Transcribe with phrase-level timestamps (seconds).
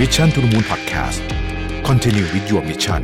[0.00, 1.20] Mission to the Moon Podcast
[1.88, 3.02] Continue with your mission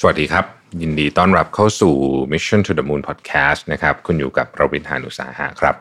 [0.00, 0.44] สวัสดีครับ
[0.82, 1.94] ยินดีต้อนรับเข้าสู่
[2.32, 5.74] Mission to the Moon Podcast นะครับ คุณอยู่กับประวินหานุสาหะครับ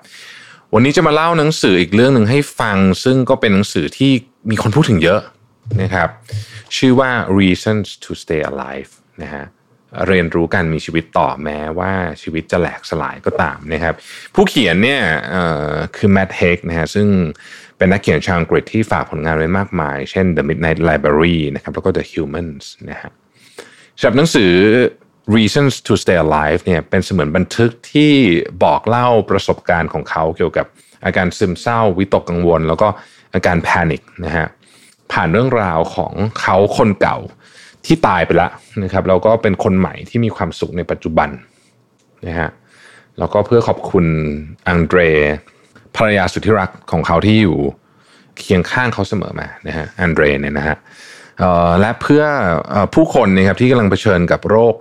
[0.74, 4.12] วันนี้จะมาเล่าหนังสืออีกเรื่องหนึ่งให้ฟัง ซึ่งก็เป็นหนังสือที่
[4.50, 5.22] มีคนพูดถึงเยอะ
[5.82, 6.10] นะครับ
[6.78, 8.92] ชื่อว่า Reasons to Stay Alive
[9.22, 9.46] นะฮะ
[10.08, 13.96] เรียนรู้การมีชีวิตต่อแม้ว่าชีวิตจะแหลกสลายก็ตามนะครับ
[14.36, 15.02] ผู้เขียนเนี่ย
[15.96, 17.08] คือแมทเฮกนะฮะซึ่ง
[17.78, 23.12] เป็นนักเขียนชาวอังกฤษที่ฝากผลงานไว้มากมาย เช่น The Midnight Library นะครับแล้วก็ The Humans นะฮะ
[24.00, 24.52] สำหรับหนังสือ
[25.36, 28.12] Reasons to Stay Alive เนี่ยเป็นเสมือนบันทึกที่
[28.64, 30.66] บอกเล่าประสบการณ์ของเขาเกี่ยวกับ
[31.06, 32.88] อาการซึมเศร้าวิตกกังวล แล้วก็
[33.34, 34.48] อาการแพนิคนะฮะ
[35.12, 37.18] ผ่านเรื่องราวของเขาคนเก่า
[37.86, 38.52] ที่ตายไปแล้ว
[38.84, 41.30] นะครับแล้วก็เป็นคนใหม่ที่มีความสุขในปัจจุบัน
[42.28, 42.50] นะฮะ
[43.20, 44.06] แล้วก็เพื่อขอบคุณ
[44.68, 45.00] อังเดร
[45.96, 47.58] ภรรยาสุดที่รักของเขาที่อยู่
[48.40, 50.78] เคียงข้างเขาเสมอมานะฮะอันเดรเนี่ยนะฮะ
[51.80, 52.24] และเพื่อ
[52.70, 54.76] เอ่อผู้คนนะครับที่กำลังเผชิญกับโรค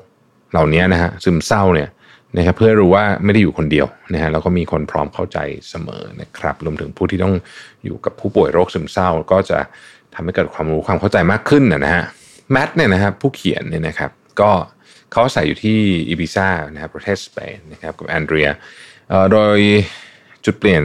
[0.53, 1.89] เหล่านี้นะฮะซึมเศร้าเนี่ย
[2.37, 5.39] นะครับเพื่อรู้ว่าไม่ได้อยู่คนเดียวนะฮะแล้วก็มีคนพร้อมเข้าใจ
[5.71, 7.35] เสมอนะครับรวมถึงผู้ที่ต้อง
[7.85, 9.59] อยู่กับผู้ป่วยโรคซึมเศร้า ก็จะ
[10.15, 12.05] ทำให้เกิดความรู้ความเข้าใจมากขึ้นนะฮะ
[12.53, 14.11] แมทเนี่ยนะครับผู้เขียนเนี่ยนะครับ
[14.41, 14.51] ก็
[15.11, 18.49] เขาอาศัยอยู่ที่อีบิซ่านะครับประเทศสเปนนะครับกับแอนเดรีย
[19.33, 19.59] โดย
[20.45, 20.83] จุดเปลี่ยน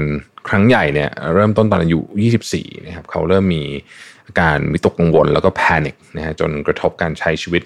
[0.50, 2.00] ครั้งใหญ่เนี่ยเริ่มต้นตอนอายุ
[2.44, 3.64] 24 นะครับเขาเริ่มมี
[4.28, 7.64] อาการวิตกกังวลแล้วก็ panic นะฮะจนกระทบการใช้ชีวิต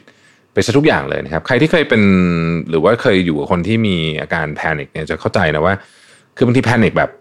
[0.54, 2.02] ไปซะทุกอย่างเลยนะครับ ใครที่เคยเป็น
[2.70, 5.74] หรือว่าเคยอยู่กับคนที่มีอาการ panic เนี่ยจะเข้าใจนะว่า
[6.36, 7.12] คือบางที panic แบบ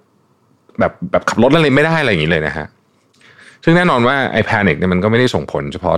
[0.78, 2.66] แบบแบบขับรถอะไรไม่ได้อะไรอย่างนี้เลยนะฮะ
[3.64, 5.96] ซึ่งแน่นอนว่าไอ้แพนิคเนี่ยมันก็ไม่ได้ส่งผลเฉพาะ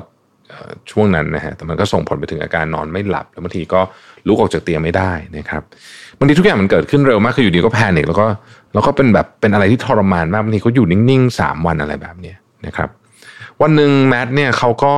[0.91, 3.80] ช่วงนั้นนะฮะแต่มันก็ส่งผลไปถึงอาการนอนไม่หลับ แล้วบางทีก็
[4.27, 5.62] ลุกออกจากเตียงไม่ได้นะครับ
[6.18, 8.27] บางทีทุกอย่างมันเกิดขึ้นเร็วมากคืออยู่ดีก็แพนิคแล้วก็
[8.74, 12.88] แล้วก็เป็นแบบเป็นอะไรที่ทรมานมากบางทีเขาอยู่นิ่งๆสามวันอะไรแบบเนี้ยนะครับ
[13.62, 14.92] วันหนึ่งแมทเนี่ยเขาก็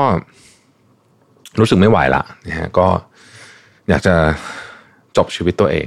[1.60, 2.86] รู้สึกไม่ไหวละนะฮะก็
[3.88, 4.14] อยากจะ
[5.16, 5.86] จบชีวิตตัวเอง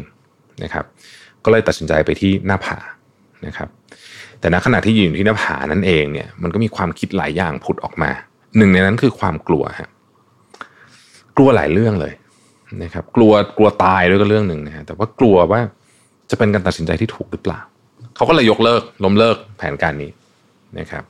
[0.64, 0.86] นะครับ
[1.44, 2.78] ก็เลยตัดสินใจไปที่หน้าผา
[3.46, 3.70] นะครับ
[4.40, 8.12] แต่ณขณะที่ยืนอยู่ที่หน้าผานั่นเองเนี่ยมันก็มีความคิดหลายอย่างผุดออกมา
[8.58, 9.90] หนึ่งในนั้นคือความกลัวฮะ
[11.38, 12.14] กลัวหลายเรื่องเลย
[12.84, 15.62] นะครับ กลัวกลัวตายด้วยก็เรื่องหนึ่งนะฮะแต่ว่ากลัวว่า
[16.30, 17.60] จะเป็นการตัดสินใจที่ถูกหรือเปล่า
[18.16, 20.12] เขาก็เลยยกเลิกล้มเลิกแผนการนี้
[20.80, 21.04] นะครับ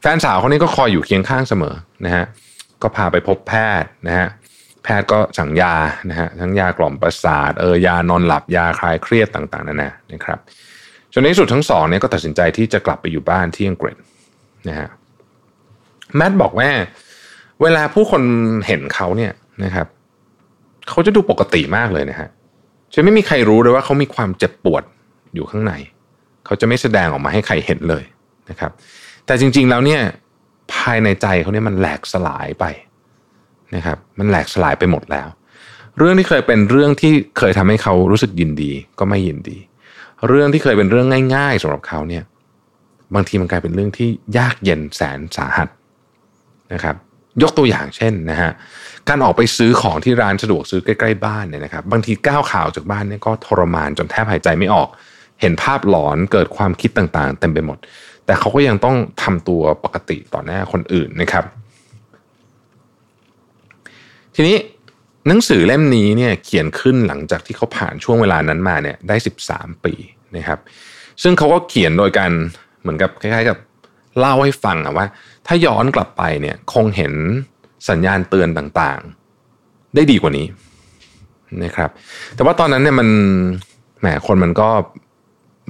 [0.00, 1.74] แฟนสาวคนนี้ก็คอยอยู่เคียงข้างเสมอ
[2.04, 2.24] นะฮะ
[2.82, 4.28] ก็พาไปพบแพทย์นะฮะ
[4.84, 5.74] แพทย์ก็สั่งยา
[6.10, 10.38] นะฮะทั้งยากล่อมประสาทเออยานอนหลับยาคลายเครียดต่างๆนานานะครับ
[11.12, 13.96] จนในที่สุดทั้งสองเนี่ยก็ตัดสินใจที่จะกลับไปอยู่บ้านที่อังกฤษ
[14.68, 14.88] นะฮะ
[16.16, 16.70] แมทบอกว่า
[17.62, 18.22] เวลาผู้คน
[18.66, 19.32] เห็นเขาเนี่ย
[19.64, 19.86] นะครับ
[20.88, 22.28] เขาจะดูปกติมากเลยนะฮะ
[22.94, 24.82] จะไม่มีใครรู้เลยว่าเขามีความเจ็บปวด
[25.34, 25.72] อยู่ข้างใน
[26.46, 28.04] เขาจะไม่แสดงออกมาให้ใครเห็นเลย
[28.50, 28.72] นะครับ
[29.26, 30.00] แต่จริงๆแล้วเนี่ย
[30.74, 32.64] ภายในใจเขาเนี่ยมันแหลกสลายไป
[33.74, 35.28] นะครับ มันแหลกสลายไปหมดแล้ว
[35.98, 39.58] เรื่องที่เคยเป็นเรื่องที่เคยทำให้เขารู้สึกยินดี ก็ไม่ยินดี
[40.28, 42.24] เรื่องที่เคยเป็นเรื่องง่าย ๆสำหรับเขาเนี่ย
[43.14, 44.08] บางทีมันกลายเป็นเรื่องที่
[44.38, 45.68] ยากเย็นแสนสาหัส
[46.72, 46.96] นะครับ
[47.42, 48.50] ยกตัวอย่างเช่นนะฮะ
[49.08, 54.88] การออกไปซื้อของที่ร้านสะดวกซื้อใกล้ๆบ้านเนี่ยนะครับบางทีก้าวข่าวจากบ้านเนี่ยก็ทรมานจนแทบหายใจไม่ออก
[55.40, 57.78] เห็นภาพหลอนเกิดความคิดต่างๆเต็มไปหมด
[58.26, 61.44] แต่เขาก็ยังต้องทำตัวปกติต่อหน้าคนอื่นนะครับ
[64.34, 64.56] ทีนี้
[65.28, 69.16] หนังสือเล่มนี้เนี่ยเขียนขึ้นหลังจากที่เขาผ่านช่วงเวลานั้นมาเนี่ยได้
[69.50, 69.94] 13 ปี
[70.36, 70.58] นะครับ
[71.22, 72.30] ซึ่งเขาก็เขียนโดยการ
[72.80, 73.58] เหมือนกับคล้ายๆกับ
[74.18, 75.06] เล่าให้ฟังอะว่า
[75.46, 77.12] ถ้าย้อนกลับไปเนี่ยคงเห็น
[77.88, 80.46] สัญญาณเตือนต่างๆ ได้ดีกว่านี้
[81.64, 81.90] นะครับ
[82.34, 83.08] แต่ว่าตอนนั้นเนี่ยมัน
[84.00, 84.68] แหมคนมันก็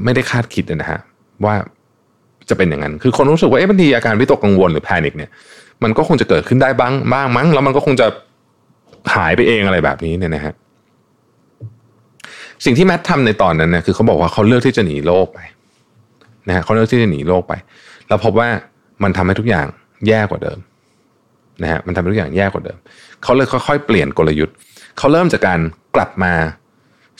[0.05, 1.00] ไม่ได้คาดคิดนะฮะ
[1.44, 1.55] ว่า
[2.49, 5.31] จะเป็นอย่างนั้น คือคนรู้สึกว่าเอ๊ะบางทีอาการวิตกกังวลหรือแพนิคเนี่ย
[5.82, 8.06] มันก็คงจะเกิดขึ้นได้บ้างบ้างมั้ง แล้วมันก็คงจะ
[9.15, 10.55] หายไปเองอะไรแบบนี้เนี่ยนะฮะ
[12.65, 15.40] สิ่งที่แมททำในตอนนั้นเนี่ยคือเขาบอกว่าเขาเลือกที่จะหนีโลกไป
[16.49, 17.52] นะฮะเขาเลือกที่จะหนีโลกไป
[18.09, 18.49] แล้วพบว่า
[19.03, 19.67] มันทำให้ทุกอย่าง
[20.09, 20.59] แย่กว่าเดิม
[21.62, 22.79] นะฮะมันทำให้ทุกอย่างแย่กว่าเดิม
[23.23, 24.55] เขาเลยค่อยๆ เปลี่ยนกลยุทธ์
[24.99, 25.61] เขาเริ่มจากการ
[25.95, 26.35] กลับมา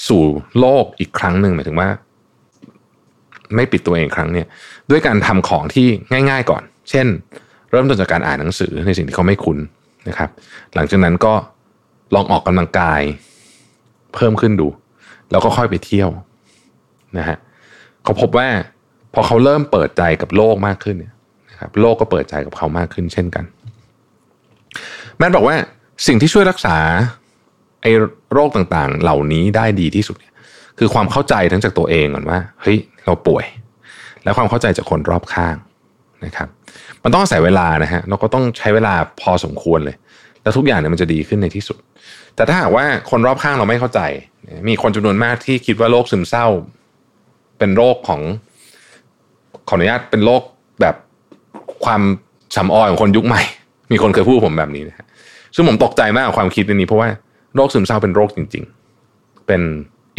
[0.09, 0.23] สู่
[0.59, 1.89] โลกอีกครั้งหนึ่งหมายถึงว่า
[3.55, 4.47] ไม่ปิดตัวเองครั้งเนี่ย
[4.91, 5.87] ด้วยการทำของที่
[6.31, 7.07] ง่าย ๆก่อน เช่น
[7.71, 9.59] เริ่มต้นจากการอ่านหนังสือในสิ่งที่เขาไม่คุ้น
[10.09, 10.31] นะครับ
[10.75, 11.35] หลังจากนั้นก็
[12.15, 13.01] ลองออกกำลังกาย
[14.15, 14.69] เพิ่มขึ้นดู
[15.31, 16.11] แล้วก็ค่อยไปเที่ยว
[17.19, 17.37] นะฮะ
[18.05, 18.49] เขาพบว่า
[19.15, 21.15] พอเขาเริ่มเปิดใจกับโลกมากขึ้นเนี่ย
[21.51, 23.45] นะครับโลกก็เปิดใจกับเขามากขึ้นเช่นกัน
[25.19, 25.57] แมทบอกว่า
[26.07, 26.77] สิ่งที่ช่วยรักษา
[27.83, 27.93] ไอ้
[28.33, 30.33] โรคต่างๆ เหล่านี้ได้ดีที่สุดเนี่ย
[30.79, 33.45] คือความเข้าใจทั้งจากตัวเองก่อนว่าเฮ้ยเราป่วย
[34.25, 35.57] และความเข้าใจจากคนรอบข้าง
[36.25, 36.49] นะครับ
[37.05, 39.97] มันต้องอาศัยเวลานะฮะเราก็ต้องใช้เวลาพอสมควรเลย
[40.43, 41.79] แล้วทุกอย่างเนี่ยมันจะดีขึ้นในที่สุด
[42.37, 44.01] แต่ถ้าหากว่าคนรอบข้างเราไม่เข้าใจ
[44.69, 46.47] มีคนจำนวนมากที่คิดว่าโรคซึมเศร้า
[47.59, 48.21] เป็นโรคของ
[49.69, 50.43] ขออนุญาตเป็นโรค
[50.81, 50.95] แบบ
[51.85, 52.03] ความ
[52.57, 53.43] สำออยของคนยุคใหม่
[53.93, 55.07] มีคนเคยพูดผมแบบนี้นะฮะ
[55.55, 57.09] ซึ่งผมตกใจมากกับความคิดนี้เพราะว่า
[57.57, 58.65] โรคซึมเศร้าเป็นโรคจริง
[59.05, 59.63] ๆ เป็น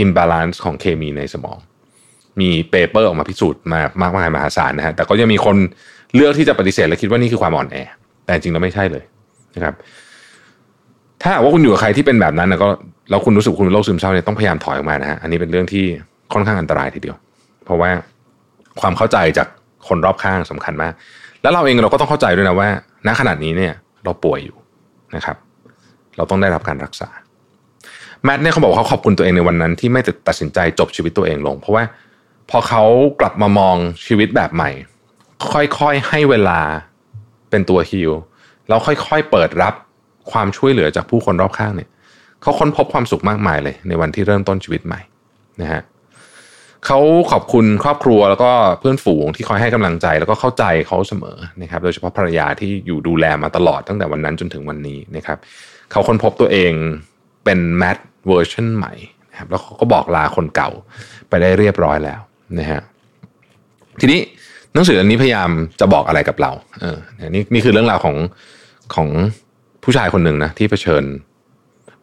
[0.03, 1.57] imbalance ของเคมีในสมอง
[2.39, 5.57] มี paper ออกมาพิสูจน์มามากมายมหาศาลนะฮะแต่ก็ยังมีคน
[6.15, 7.77] เลือกที่จะปฏิเสธและคิดว่านี่คือความอ่อนแอ
[8.25, 9.03] แต่จริงแล้วไม่ใช่เลย
[9.55, 9.73] นะครับ
[11.21, 12.69] ถ้าว่าคุณอยู่กับใครที่เป็นแบบนั้นนะก็
[13.09, 15.85] แล้วคุณรู้สึกคุณเป็นโรคซึมเศร้าเนี่ยต้องพยายามถอยออกมานะฮะอันนี้เป็นเรื่องที่
[16.33, 17.15] ค่อนข้างอันตรายทีเดียว
[17.65, 17.89] เพราะว่า
[18.81, 19.47] ความเข้าใจจาก
[19.87, 20.93] คนรอบข้างสำคัญมาก
[21.41, 22.69] แล้วเราเองเราก็ต้องเข้าใจด้วยนะว่า
[23.07, 23.73] ณขนาดนี้เนี่ย
[24.03, 24.57] เราป่วยอยู่
[25.15, 25.37] นะครับ
[26.17, 27.09] เราต้องได้รับการรักษา
[28.23, 31.83] แมทเนี่ยเขาบอกเขาขอบคุณตัวเองในวันนั้น ที่ไม่ตัดสินใจจบชีวิตตัวเองลง เพราะว่า
[32.49, 32.83] พอเขา
[33.19, 33.75] กลับมามอง
[34.05, 34.69] ชีวิตแบบใหม่
[35.51, 36.59] ค่อยๆให้เวลา
[37.49, 38.11] เป็นตัวฮิล
[38.67, 39.73] แล้วค่อยๆเปิดรับ
[40.31, 41.89] ความช่วยเหลือจากผู้คนรอบข้างเนี่ย
[42.41, 45.01] เขาค้นพบความสุขมากมายเลย ในวันที่เริ่มต้นชีวิตใหม่
[45.61, 45.81] นะฮะ
[46.85, 46.99] เขา
[47.31, 55.37] ขอบคุณครอบครัวแล้วก็เพื่อนฝูงที่คอยให้กำลังใจแล้วก็เข้าใจเขาเสมอนะครับ โดยเฉพาะภรรยาที่อยู่ดูแลมาตลอดตั้งแต่วันนั้นจนถึงวันนี้นะครับ
[55.91, 56.73] เขาค้นพบตัวเอง
[57.45, 57.97] เป็นแมท
[58.27, 58.93] เวอร์ชันใหม่
[59.31, 60.69] นะครับแล้วเขาก็บอกลาคนเก่า
[61.29, 62.19] ไปได้เรียบร้อยแล้ว
[62.59, 62.81] นะฮะ
[63.99, 64.19] ทีนี้
[64.73, 65.49] หนังสืออันนี้พยายาม
[65.79, 66.51] จะบอกอะไรกับเรา
[66.81, 66.97] เออ
[67.29, 68.15] นี่นี่คือเรื่องราวของ
[68.95, 69.07] ของ
[69.83, 71.03] ผู้ชายคนหนึ่งนะที่เผชิญ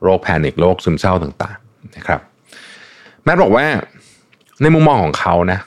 [0.03, 2.21] โรคแพนิคโรคซึมเศร้าต่าง ๆ นะครับ
[3.25, 3.67] แมทบอกว่า
[4.63, 5.59] ในมุมมองของเขานะ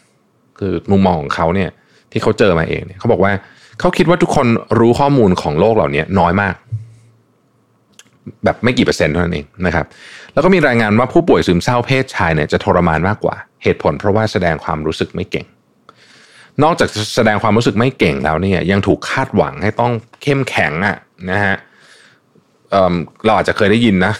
[0.60, 1.70] คือมุมมองของเขาเนี่ย
[2.12, 3.32] ที่เขาเจอมาเองเนี่ยเขาบอกว่า
[3.80, 4.48] เขาคิดว่าทุกคน
[4.80, 6.56] รู้ข้อมูลของโลกเหล่านี้น้อยมาก
[8.44, 9.86] แบบไม่กี่เปอร์เซ็นต์เท่านั้นเองนะครับ
[10.34, 15.46] แล้วก็มีรายงานว่าผู้ป่วยซึมเศร้าเพศชายเนี่ยจะทรมานมากกว่า เหตุผลเพราะว่าแสดงความรู้สึกไม่เก่ง
[16.64, 19.92] นอกจากแสดงความรู้สึกไม่เก่งแล้วเนี่ย ยังถูกคาดหวังให้ต้อง
[20.24, 20.98] เข้มแข็งอะ
[21.32, 21.56] นะฮะ
[22.72, 24.14] เเราอาจจะเคยได้ยินนะ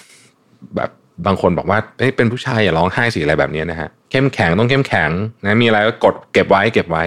[0.76, 0.90] แบบ
[1.26, 1.80] บางคนบอกว่า
[2.18, 5.10] เป็นผู้ชายอย่าร้องไห้สิอะไรแบบนี้นะฮะ เข้มแข็งต้องเข้มแข็ง
[5.44, 7.04] นะมีอะไรก็กดเก็บไว้เก็บไว้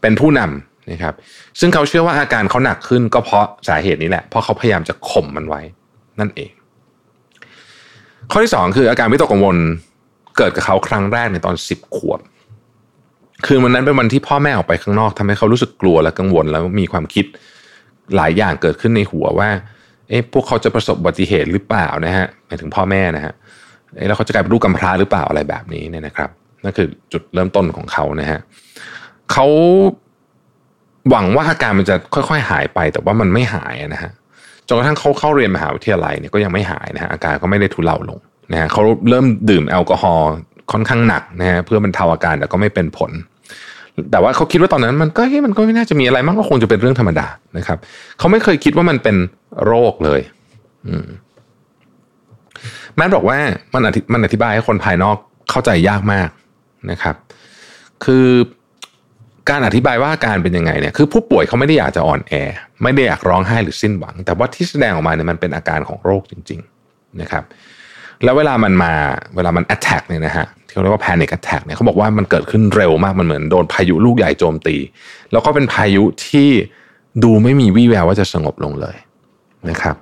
[0.00, 1.14] เป็นผู้นำนะครับ
[1.60, 5.60] ซึ่งเขาเชื่อว่าอาการเขาหนักขึ้นก็เพราะสาเหตุนี้แหละเพราะเขาพยายามจะข่มมันไว้
[6.20, 6.50] นั่นเอง
[8.30, 9.56] ข้อที่สองคืออาการวิตกกังวล
[10.38, 12.20] เกิดกับเขาครั้งแรกในตอนสิบขวบ
[13.46, 17.24] คืนวันนั้นเป็นวันที่พ่อแม่ออกไปข้างนอกทำให้เขารู้สึกกลัวและกังวลแล้วมีความคิด
[18.16, 19.50] หลายอย่างเกิดขึ้นในหัวว่า
[20.08, 23.34] เอ๊ะพวกเขาจะประสบอุบัติเหตุหรือเปล่านะฮะหมายถึงพ่อแม่นะฮะ
[24.08, 26.30] แล้วเขาจะกลายเป็นลูกกำพร้าหรือเปล่าอะไรแบบนี้เนี่ยนะครับ
[26.64, 28.40] นั่นคือจุดเริ่มต้นของเขานะฮะ
[29.32, 29.46] เขา
[31.10, 34.10] หวังว่าอาการมันจะค่อยๆ หายไป แต่ว่ามันไม่หายนะฮะ
[34.68, 38.18] จนกระทั่งเขาเข้าเรียนมหาวิทยาลัยเนี่ยก็ยังไม่หายนะฮะอาการก็ไม่ได้ทุเลาลง
[38.52, 40.30] นะฮะเขาเริ่มดื่มแอลกอฮอล์
[40.72, 43.10] ค่อนข้างหนักนะฮะเพื่อบรรเทาอาการแต่ก็ไม่เป็นผล
[44.12, 47.26] แต่ว่าเขาคิดว่าตอนนั้นมันก็เฮ้ยมันก็ไม่น่าจะมีอะไรมากก็คงจะเป็นเรื่องธรรมดา
[47.58, 47.78] นะครับ
[48.18, 49.16] เขาไม่เคยคิดว่ามันเป็น
[49.64, 50.20] โรคเลย
[50.88, 51.06] อืม
[52.96, 53.38] แมทบอกว่า
[53.74, 55.16] มันอธิมันอธิบายให้คนภายนอก
[55.50, 56.28] เข้าใจยากมาก
[56.90, 57.16] นะครับ
[58.04, 58.26] คือ
[59.50, 62.32] การอธิบายว่าอาการเป็นยังไงเนี่ยคือผู้ป่วยเขาไม่ได้อยากจะอ่อนแอ
[62.82, 66.60] ไม่ได้อยากร้องไห้หรือสิ้นหวัง แต่ว่าที่แสดงออกมาเนี่ยมันเป็นอาการของโรคจริง
[66.90, 67.44] ๆนะครับ
[68.24, 68.92] แล้วเวลามันมา
[69.36, 74.76] เวลามัน attack เนี่ยนะฮะที่เขาเรียกว่า panic attack เนี่ยเขาบอกว่ามันเกิดขึ้นเร็วมากมันเหมือนโดนพายุลูกใหญ่โจมตี
[75.32, 76.48] แล้วก็เป็นพายุที่
[77.24, 78.96] ดูไม่มีวี่แววว่าจะสงบลงเลย
[79.70, 79.96] นะครับ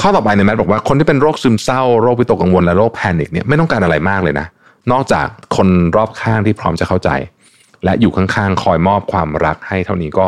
[0.00, 4.46] ข้อต่อไปเนี่ยแมทบอกว่าคนที่เป็นโรคซึมเศร้าโรควิตกกังวลและโรคแพนิคเนี่ยไม่ต้องการอะไรมากเลยนะ
[4.92, 5.26] นอกจาก
[5.56, 7.10] คนรอบข้างที่พร้อมจะเข้าใจ
[7.84, 10.26] และอยู่ข้างๆคอยมอบความรักให้เท่านี้ก็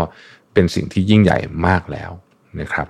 [0.55, 2.11] เป็นสิ่งที่ยิ่งใหญ่มากแล้ว
[2.61, 2.87] นะครับ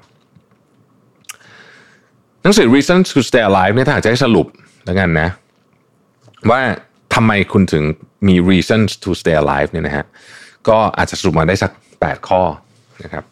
[2.42, 4.46] หนังสือ Reason to Stay Alive เนี่ยถ้าจะให้สรุป
[4.84, 5.28] แล้วกันนะ
[6.50, 6.60] ว่า
[7.14, 7.84] ทำไมคุณถึง
[8.28, 10.06] มี reason to stay alive เนี่ยนะฮะ
[10.68, 11.70] ก็อาจจะสรุปมาได้สัก
[12.00, 12.42] 8 ข้อ
[13.04, 13.24] นะครับ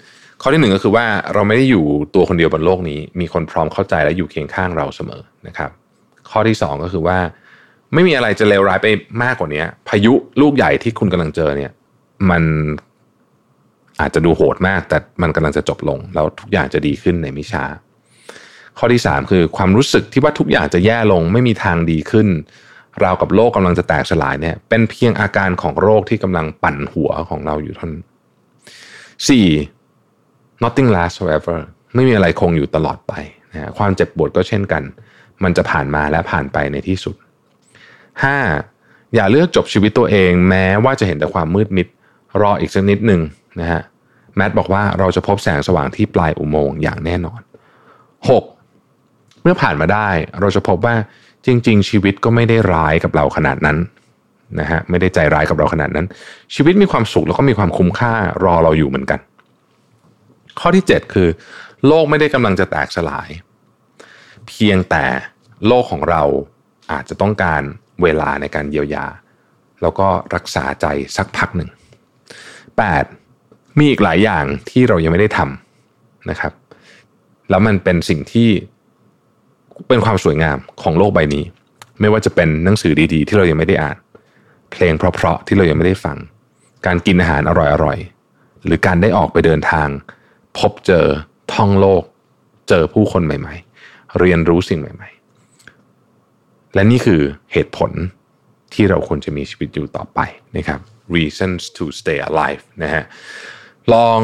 [0.43, 5.71] ข้อที่หนึ่งก็คือว่าเราไม่ได้อยู่ตัวคนเดียวบนโลกนี้ มีคนพร้อมเข้าใจและอยู่เคียงข้างเราเสมอนะครับ
[6.31, 7.19] ข้อที่สองก็คือว่า
[7.95, 8.89] ไม่มีอะไรจะเลวร้ายไป
[9.23, 11.73] มากกว่านี้พายุลูกใหญ่ที่คุณกำลังเจอเนี่ย
[12.31, 12.43] มัน
[14.01, 17.65] อาจจะดูโหดมาก แต่มันกำลังจะจบลง แล้วทุกอย่างจะดีขึ้นในไมิช้า
[18.79, 22.29] ข้อที่สามคือความรู้สึกที่ว่าทุกอย่างจะแย่ลงไม่มีทางดีขึ้น
[23.03, 27.93] ราวกับโลกกำลังจะแตกสลายเนี่ย เป็นเพียงอาการของโรคที่กำลังปั่นหัวของเราอยู่ท่าน
[29.29, 29.47] สี่
[30.65, 31.59] nothing lasts forever
[31.95, 33.13] ไม่มีอะไรคงอยู่ตลอดไป
[33.53, 34.83] นะความเจ็บปวดก็เช่นกัน
[35.43, 37.15] มันจะผ่านมาและผ่านไปในที่สุด
[38.35, 39.15] 5.
[39.15, 41.87] อย่าเลือกจบชีวิตตัวเอง แม้ว่าจะเห็นแต่ความมืดมิด
[42.43, 43.21] รออีกสักนิดหนึ่ง
[43.61, 43.81] นะฮะ
[44.37, 47.41] แมทบอกว่าเราจะพบแสงสว่างที่ปลายอุโมงค์อย่างแน่นอน
[48.63, 49.43] 6.
[49.43, 50.09] เมื่อผ่านมาได้
[50.41, 50.95] เราจะพบว่า
[51.47, 53.79] จริง ๆ ชีวิตก็ไม่ได้ร้ายกับเราขนาดนั้น
[54.61, 56.07] นะฮะไม่ได้ใจร้ายกับเราขนาดนั้น
[56.55, 58.13] ชีวิตมีความสุขแล้วก็มีความคุ้มค่า
[58.45, 59.21] รอเราอยู่เหมือนกัน
[60.59, 61.29] ข้อที่ 7 คือ
[61.87, 63.29] โลกไม่ได้กำลังจะแตกสลาย
[64.49, 65.05] เพียงแต่
[65.67, 66.23] โลกของเรา
[66.93, 67.63] อาจจะต้องการ
[68.03, 69.07] เวลาในการเยียวยา
[69.83, 71.71] แล้วก็รักษาใจสักพักหนึ่ง
[72.95, 73.79] 8.
[73.79, 76.53] มีอีกหลายอย่างที่เรายังไม่ได้ทำนะครับ
[77.51, 78.49] แล้วมันเป็นสิ่งที่
[79.89, 81.45] เป็นความสวยงามของโลกใบนี้
[82.01, 83.97] ไม่ว่าจะเป็นหนังสือดีๆ ที่เรายังไม่ได้อ่าน
[84.71, 86.17] เพลงเพราะๆที่เรายังไม่ได้ฟัง
[86.87, 87.53] การกินอาหารอ
[87.85, 89.89] ร่อยๆหรือการได้ออกไปเดินทาง
[90.59, 91.07] พบเจอ
[91.55, 92.03] ท่องโลก
[92.69, 93.55] เจอผู้คนใหม่
[93.87, 95.09] ๆ เรียนรู้สิ่งใหม่
[95.93, 97.21] ๆ และนี่คือ
[97.53, 97.91] เหตุผล
[98.75, 100.21] ที่เราควรจะมีชีวิตอยู่ต่อไป
[100.57, 100.81] นะครับ
[101.17, 103.05] reasons to stay alive นะฮะ
[103.93, 104.21] ลอง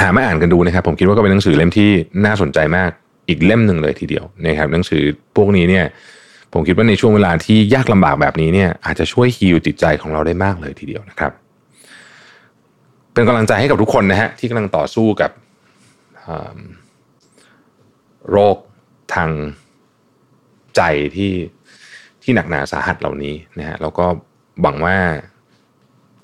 [0.00, 1.90] หามาอ่านกันดูนะครับ ผมคิดว่าก็เป็นหนังสือเล่มที่
[2.26, 2.90] น่าสนใจมาก
[3.28, 5.02] อีกเล่มหนึ่งเลยทีเดียวนะครับหนังสือ
[5.36, 5.84] พวกนี้เนี่ย
[6.52, 11.32] ผมคิดว่าในช่วงเวลาที่ยากลำบากแบบนี้เนี่ยอาจจะช่วยฮีลจิตใจของเราได้มากเลยทีเดียวนะครับ
[13.16, 15.30] เป็นกำลังใจให้กับทุกคนนะฮะที่กำลังต่อสู้กับ
[18.30, 18.56] โรค
[19.14, 19.30] ทาง
[20.76, 20.82] ใจ
[21.16, 21.32] ที่
[22.22, 24.06] ที่หนักหนาสาหัสเหล่านี้นะฮะแล้วก็
[24.62, 24.96] หวังว่า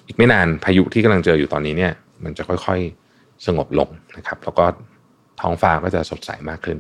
[0.07, 1.93] อีกไม่นานพายุที่กำลังเจออยู่ตอนนี้เนี่ย
[2.25, 4.65] มันจะค่อยๆสงบลงนะครับ แล้วก็
[5.41, 6.79] ท้องฟ้าก็จะสดใสมากขึ้น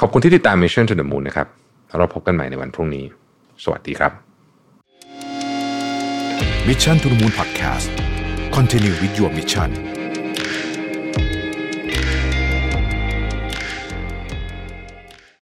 [0.00, 1.48] ขอบคุณที่ติดตาม Mission to the Moon นะครับ
[1.98, 3.04] เราพบกันใหม่ในวันพรุ่งนี้
[3.64, 4.12] สวัสดีครับ
[6.66, 8.07] Mission to the Moon Podcast
[8.58, 9.97] Continued with your Michani.